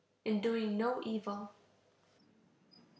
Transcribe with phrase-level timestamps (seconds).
[0.25, 1.53] In doing no evil."